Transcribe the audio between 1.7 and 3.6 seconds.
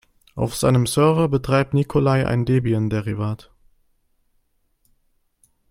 Nikolai ein Debian-Derivat.